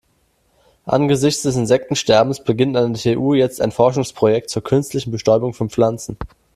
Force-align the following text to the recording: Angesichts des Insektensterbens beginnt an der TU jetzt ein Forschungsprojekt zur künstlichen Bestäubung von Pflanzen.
Angesichts 0.85 1.43
des 1.43 1.57
Insektensterbens 1.57 2.43
beginnt 2.43 2.75
an 2.75 2.93
der 2.95 3.03
TU 3.13 3.35
jetzt 3.35 3.61
ein 3.61 3.69
Forschungsprojekt 3.71 4.49
zur 4.49 4.63
künstlichen 4.63 5.11
Bestäubung 5.11 5.53
von 5.53 5.69
Pflanzen. 5.69 6.17